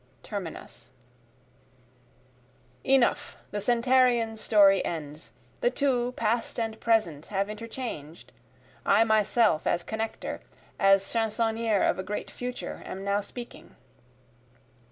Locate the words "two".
5.69-6.07